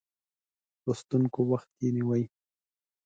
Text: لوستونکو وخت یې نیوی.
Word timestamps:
لوستونکو 0.85 1.39
وخت 1.51 1.69
یې 1.81 1.89
نیوی. 1.95 2.23